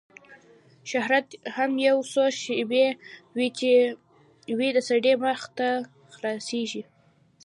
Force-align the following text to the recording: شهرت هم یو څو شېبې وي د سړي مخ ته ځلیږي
شهرت 0.91 1.27
هم 1.55 1.71
یو 1.87 1.97
څو 2.11 2.23
شېبې 2.41 2.85
وي 4.57 4.69
د 4.73 4.77
سړي 4.89 5.13
مخ 5.23 5.41
ته 5.57 5.67
ځلیږي 6.45 6.83